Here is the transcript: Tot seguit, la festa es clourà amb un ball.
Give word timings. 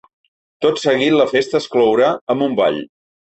Tot 0.65 0.79
seguit, 0.83 1.15
la 1.19 1.27
festa 1.33 1.59
es 1.59 1.67
clourà 1.75 2.09
amb 2.37 2.47
un 2.47 2.57
ball. 2.63 2.83